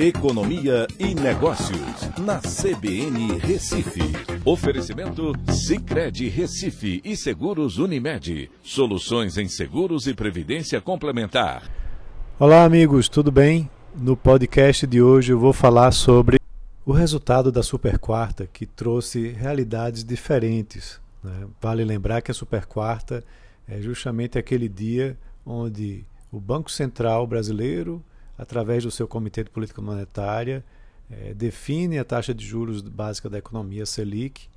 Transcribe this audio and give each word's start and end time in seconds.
Economia 0.00 0.86
e 0.96 1.12
Negócios, 1.12 2.08
na 2.20 2.38
CBN 2.38 3.36
Recife. 3.40 4.00
Oferecimento 4.44 5.32
Cicred 5.52 6.28
Recife 6.28 7.02
e 7.04 7.16
Seguros 7.16 7.78
Unimed. 7.78 8.48
Soluções 8.62 9.36
em 9.36 9.48
seguros 9.48 10.06
e 10.06 10.14
previdência 10.14 10.80
complementar. 10.80 11.68
Olá, 12.38 12.62
amigos, 12.62 13.08
tudo 13.08 13.32
bem? 13.32 13.68
No 13.92 14.16
podcast 14.16 14.86
de 14.86 15.02
hoje 15.02 15.32
eu 15.32 15.38
vou 15.40 15.52
falar 15.52 15.90
sobre 15.90 16.38
o 16.86 16.92
resultado 16.92 17.50
da 17.50 17.64
Super 17.64 17.98
Quarta, 17.98 18.46
que 18.46 18.66
trouxe 18.66 19.30
realidades 19.30 20.04
diferentes. 20.04 21.00
Né? 21.24 21.48
Vale 21.60 21.84
lembrar 21.84 22.22
que 22.22 22.30
a 22.30 22.34
Super 22.34 22.66
Quarta 22.66 23.24
é 23.66 23.80
justamente 23.80 24.38
aquele 24.38 24.68
dia 24.68 25.18
onde 25.44 26.04
o 26.30 26.38
Banco 26.38 26.70
Central 26.70 27.26
brasileiro 27.26 28.00
através 28.38 28.84
do 28.84 28.90
seu 28.90 29.08
Comitê 29.08 29.42
de 29.42 29.50
Política 29.50 29.82
Monetária, 29.82 30.64
é, 31.10 31.34
define 31.34 31.98
a 31.98 32.04
taxa 32.04 32.32
de 32.32 32.46
juros 32.46 32.80
básica 32.80 33.28
da 33.28 33.38
economia 33.38 33.84
Selic 33.84 34.48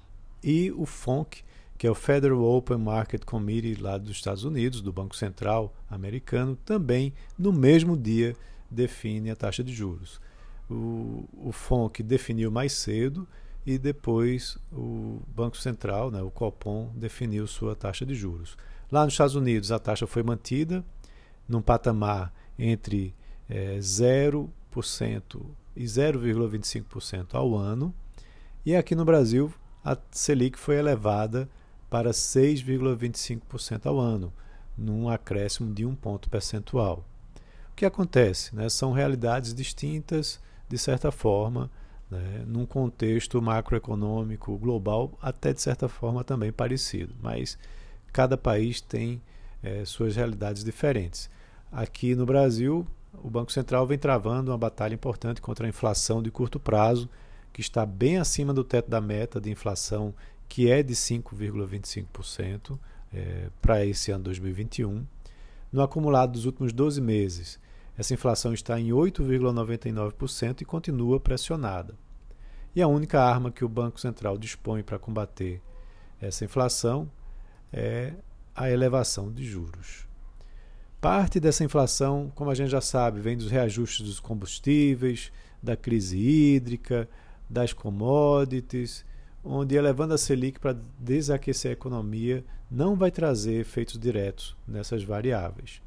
e 0.44 0.72
o 0.72 0.86
FONC, 0.86 1.44
que 1.78 1.88
é 1.88 1.92
o 1.92 1.96
Federal 1.96 2.44
Open 2.44 2.78
Market 2.78 3.26
Committee 3.26 3.76
lá 3.76 3.98
dos 3.98 4.12
Estados 4.12 4.44
Unidos, 4.44 4.82
do 4.82 4.94
Banco 4.94 5.16
Central 5.16 5.74
americano, 5.90 6.56
também 6.64 7.12
no 7.38 7.52
mesmo 7.52 7.98
dia 7.98 8.36
define 8.70 9.32
a 9.32 9.36
taxa 9.36 9.64
de 9.64 9.74
juros. 9.74 10.22
O, 10.70 11.28
o 11.34 11.52
FONC 11.52 12.04
definiu 12.04 12.52
mais 12.52 12.74
cedo 12.74 13.28
e 13.66 13.78
depois 13.78 14.58
o 14.72 15.22
Banco 15.36 15.58
Central, 15.58 16.12
né, 16.12 16.22
o 16.22 16.32
Copom, 16.32 16.92
definiu 16.96 17.48
sua 17.48 17.76
taxa 17.76 18.06
de 18.06 18.14
juros. 18.14 18.56
Lá 18.92 19.04
nos 19.04 19.14
Estados 19.14 19.36
Unidos 19.36 19.72
a 19.72 19.80
taxa 19.80 20.06
foi 20.06 20.22
mantida 20.22 20.84
num 21.48 21.62
patamar 21.62 22.34
entre 22.58 23.14
é, 23.52 23.78
0% 23.80 24.48
e 25.76 25.84
0,25% 25.84 27.36
ao 27.36 27.54
ano. 27.58 27.94
E 28.66 28.74
aqui 28.76 28.96
no 28.96 29.04
Brasil, 29.04 29.54
a 29.84 29.98
Selic 30.10 30.58
foi 30.58 30.78
elevada 30.78 31.50
para 31.90 32.12
6,25% 32.12 33.86
ao 33.86 34.00
ano, 34.00 34.32
num 34.78 35.10
acréscimo 35.10 35.74
de 35.74 35.86
um 35.86 35.94
ponto 35.94 36.30
percentual. 36.30 37.06
O 37.72 37.76
que 37.76 37.86
acontece? 37.86 38.56
Né? 38.56 38.70
São 38.70 38.94
realidades 38.94 39.54
distintas, 39.54 40.40
de 40.70 40.78
certa 40.78 41.12
forma, 41.12 41.70
né? 42.10 42.46
num 42.48 42.66
contexto 42.66 43.42
macroeconômico 43.42 44.58
global, 44.58 45.18
até 45.22 45.52
de 45.52 45.62
certa 45.62 45.90
forma 45.90 46.24
também 46.24 46.54
parecido, 46.54 47.14
mas 47.22 47.58
cada 48.14 48.38
país 48.38 48.80
tem 48.80 49.22
é, 49.62 49.84
suas 49.84 50.16
realidades 50.16 50.64
diferentes. 50.64 51.30
Aqui 51.70 52.16
no 52.16 52.26
Brasil, 52.26 52.88
o 53.24 53.30
Banco 53.30 53.52
Central 53.52 53.86
vem 53.86 53.98
travando 53.98 54.52
uma 54.52 54.58
batalha 54.58 54.94
importante 54.94 55.42
contra 55.42 55.66
a 55.66 55.70
inflação 55.70 56.22
de 56.22 56.32
curto 56.32 56.60
prazo, 56.60 57.10
que 57.54 57.62
está 57.62 57.86
bem 57.86 58.18
acima 58.18 58.54
do 58.54 58.64
teto 58.64 58.90
da 58.90 59.02
meta 59.02 59.40
de 59.40 59.52
inflação, 59.52 60.14
que 60.48 60.70
é 60.70 60.82
de 60.82 60.94
5,25% 60.94 62.78
é, 63.14 63.50
para 63.62 63.86
esse 63.86 64.12
ano 64.12 64.24
2021. 64.26 65.06
No 65.72 65.82
acumulado 65.82 66.34
dos 66.34 66.46
últimos 66.46 66.74
12 66.74 67.00
meses, 67.00 67.60
essa 67.98 68.14
inflação 68.14 68.54
está 68.54 68.80
em 68.80 68.90
8,99% 68.90 70.62
e 70.62 70.66
continua 70.66 71.20
pressionada. 71.20 71.96
E 72.76 72.82
a 72.82 72.88
única 72.88 73.22
arma 73.22 73.52
que 73.52 73.66
o 73.66 73.70
Banco 73.70 74.00
Central 74.00 74.38
dispõe 74.38 74.82
para 74.82 74.98
combater 74.98 75.62
essa 76.20 76.46
inflação 76.46 77.10
é 77.72 78.14
a 78.56 78.70
elevação 78.70 79.32
de 79.32 79.46
juros. 79.46 80.11
Parte 81.02 81.40
dessa 81.40 81.64
inflação, 81.64 82.32
como 82.36 82.52
a 82.52 82.54
gente 82.54 82.70
já 82.70 82.80
sabe, 82.80 83.20
vem 83.20 83.36
dos 83.36 83.50
reajustes 83.50 84.06
dos 84.06 84.20
combustíveis, 84.20 85.32
da 85.62 85.76
crise 85.76 86.16
hídrica, 86.16 87.10
das 87.50 87.74
commodities, 87.74 89.04
onde 89.44 89.76
elevando 89.76 90.14
a 90.14 90.18
Selic 90.18 90.60
para 90.60 90.78
desaquecer 91.00 91.72
a 91.72 91.74
economia 91.74 92.46
não 92.70 92.96
vai 92.96 93.10
trazer 93.10 93.56
efeitos 93.56 93.98
diretos 93.98 94.56
nessas 94.68 95.04
variáveis. 95.04 95.82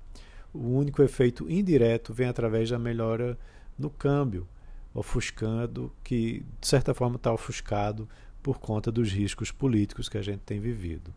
O 0.52 0.58
único 0.58 1.00
efeito 1.00 1.48
indireto 1.48 2.12
vem 2.12 2.26
através 2.26 2.68
da 2.70 2.78
melhora 2.78 3.38
no 3.78 3.90
câmbio, 3.90 4.48
ofuscando, 4.92 5.92
que 6.02 6.44
de 6.60 6.66
certa 6.66 6.92
forma 6.92 7.14
está 7.14 7.32
ofuscado 7.32 8.08
por 8.42 8.58
conta 8.58 8.90
dos 8.90 9.12
riscos 9.12 9.52
políticos 9.52 10.08
que 10.08 10.18
a 10.18 10.22
gente 10.22 10.40
tem 10.40 10.58
vivido. 10.58 11.14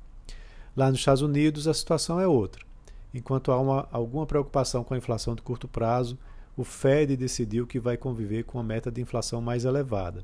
Lá 0.75 0.91
nos 0.91 1.00
Estados 1.00 1.24
Unidos 1.24 1.68
a 1.68 1.74
situação 1.74 2.19
é 2.19 2.28
outra. 2.28 2.68
Enquanto 3.17 3.51
há 3.51 3.59
uma, 3.59 3.88
alguma 3.91 4.28
preocupação 4.28 4.83
com 4.83 4.94
a 4.94 4.97
inflação 4.97 5.33
de 5.33 5.41
curto 5.41 5.67
prazo, 5.67 6.19
o 6.55 6.63
Fed 6.63 7.17
decidiu 7.17 7.66
que 7.66 7.79
vai 7.79 7.97
conviver 7.97 8.44
com 8.44 8.59
uma 8.59 8.63
meta 8.63 8.91
de 8.91 9.01
inflação 9.01 9.41
mais 9.41 9.66
elevada, 9.66 10.23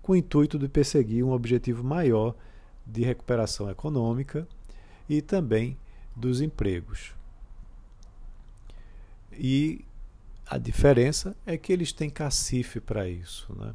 com 0.00 0.12
o 0.12 0.16
intuito 0.16 0.58
de 0.58 0.66
perseguir 0.66 1.22
um 1.22 1.32
objetivo 1.32 1.84
maior 1.84 2.34
de 2.86 3.02
recuperação 3.02 3.68
econômica 3.68 4.48
e 5.06 5.20
também 5.20 5.76
dos 6.16 6.40
empregos. 6.40 7.12
E 9.30 9.84
a 10.46 10.56
diferença 10.56 11.36
é 11.44 11.58
que 11.58 11.74
eles 11.74 11.92
têm 11.92 12.08
cacife 12.08 12.80
para 12.80 13.06
isso. 13.06 13.54
Né? 13.54 13.74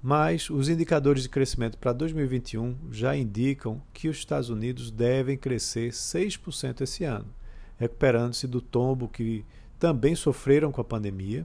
Mas 0.00 0.48
os 0.48 0.68
indicadores 0.68 1.24
de 1.24 1.28
crescimento 1.28 1.76
para 1.78 1.92
2021 1.92 2.76
já 2.92 3.16
indicam 3.16 3.82
que 3.92 4.08
os 4.08 4.18
Estados 4.18 4.50
Unidos 4.50 4.88
devem 4.88 5.36
crescer 5.36 5.90
6% 5.90 6.82
esse 6.82 7.02
ano 7.02 7.41
recuperando-se 7.82 8.46
do 8.46 8.60
tombo 8.60 9.08
que 9.08 9.44
também 9.76 10.14
sofreram 10.14 10.70
com 10.70 10.80
a 10.80 10.84
pandemia. 10.84 11.44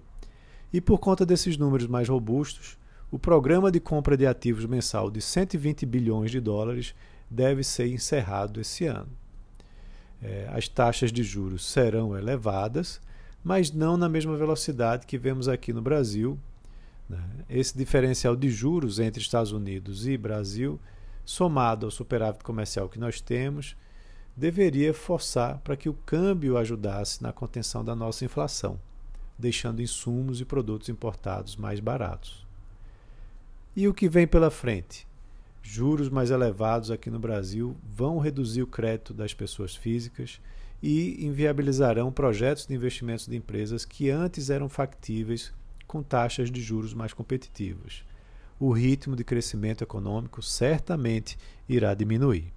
E 0.71 0.79
por 0.79 0.99
conta 0.99 1.25
desses 1.25 1.57
números 1.57 1.87
mais 1.87 2.07
robustos, 2.07 2.77
o 3.09 3.17
programa 3.17 3.71
de 3.71 3.79
compra 3.79 4.15
de 4.15 4.27
ativos 4.27 4.65
mensal 4.65 5.09
de 5.09 5.19
120 5.19 5.83
bilhões 5.85 6.29
de 6.29 6.39
dólares 6.39 6.93
deve 7.27 7.63
ser 7.63 7.87
encerrado 7.87 8.61
esse 8.61 8.85
ano. 8.85 9.09
É, 10.21 10.47
as 10.51 10.67
taxas 10.67 11.11
de 11.11 11.23
juros 11.23 11.65
serão 11.65 12.15
elevadas, 12.15 13.01
mas 13.43 13.71
não 13.71 13.97
na 13.97 14.07
mesma 14.07 14.37
velocidade 14.37 15.07
que 15.07 15.17
vemos 15.17 15.47
aqui 15.47 15.73
no 15.73 15.81
Brasil. 15.81 16.37
Né? 17.09 17.19
Esse 17.49 17.75
diferencial 17.75 18.35
de 18.35 18.49
juros 18.49 18.99
entre 18.99 19.21
Estados 19.21 19.51
Unidos 19.51 20.05
e 20.05 20.15
Brasil, 20.15 20.79
somado 21.25 21.87
ao 21.87 21.91
superávit 21.91 22.43
comercial 22.43 22.87
que 22.87 22.99
nós 22.99 23.21
temos, 23.21 23.75
deveria 24.37 24.93
forçar 24.93 25.57
para 25.63 25.75
que 25.75 25.89
o 25.89 25.93
câmbio 26.05 26.57
ajudasse 26.57 27.23
na 27.23 27.33
contenção 27.33 27.83
da 27.83 27.95
nossa 27.95 28.23
inflação, 28.23 28.79
deixando 29.37 29.81
insumos 29.81 30.39
e 30.39 30.45
produtos 30.45 30.89
importados 30.89 31.55
mais 31.55 31.79
baratos. 31.79 32.45
E 33.75 33.87
o 33.87 33.93
que 33.93 34.07
vem 34.07 34.27
pela 34.27 34.51
frente? 34.51 35.07
Juros 35.63 36.07
mais 36.07 36.29
elevados 36.29 36.91
aqui 36.91 37.09
no 37.09 37.19
Brasil 37.19 37.75
vão 37.83 38.19
reduzir 38.19 38.61
o 38.61 38.67
crédito 38.67 39.11
das 39.11 39.33
pessoas 39.33 39.75
físicas 39.75 40.39
e 40.83 41.25
inviabilizarão 41.25 42.11
projetos 42.11 42.67
de 42.67 42.75
investimentos 42.75 43.25
de 43.25 43.35
empresas 43.35 43.85
que 43.85 44.11
antes 44.11 44.51
eram 44.51 44.69
factíveis 44.69 45.51
com 45.87 46.03
taxas 46.03 46.51
de 46.51 46.61
juros 46.61 46.93
mais 46.93 47.11
competitivas. 47.11 48.03
O 48.59 48.71
ritmo 48.71 49.15
de 49.15 49.23
crescimento 49.23 49.83
econômico 49.83 50.43
certamente 50.43 51.37
irá 51.67 51.93
diminuir. 51.95 52.56